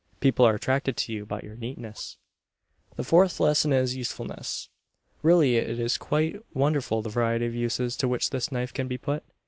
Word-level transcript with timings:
People 0.19 0.47
are 0.47 0.55
attracted 0.55 0.97
to 0.97 1.13
you 1.13 1.27
by 1.27 1.41
your 1.41 1.55
neatness. 1.55 2.17
The 2.95 3.03
fourth 3.03 3.39
lesson 3.39 3.71
is 3.71 3.95
Usefulness. 3.95 4.67
Really 5.21 5.57
it 5.57 5.79
is 5.79 5.99
quite 5.99 6.41
wonderful 6.55 7.03
the 7.03 7.09
variety 7.09 7.45
of 7.45 7.53
uses 7.53 7.95
to 7.97 8.07
which 8.07 8.31
this 8.31 8.51
knife 8.51 8.73
can 8.73 8.87
be 8.87 8.97
put. 8.97 9.23